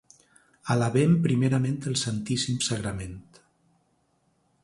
Alabem 0.75 1.11
primerament 1.25 1.77
el 1.91 1.99
Santíssim 2.05 2.57
Sagrament. 2.69 3.17